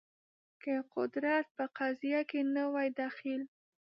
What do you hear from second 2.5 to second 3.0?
نه وای